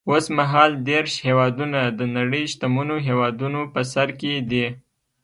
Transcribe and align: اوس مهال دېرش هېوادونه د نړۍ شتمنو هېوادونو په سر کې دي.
اوس 0.09 0.25
مهال 0.37 0.71
دېرش 0.89 1.13
هېوادونه 1.27 1.79
د 1.99 2.01
نړۍ 2.17 2.43
شتمنو 2.51 2.95
هېوادونو 3.07 3.61
په 3.73 3.81
سر 3.93 4.07
کې 4.19 4.33
دي. 4.49 4.65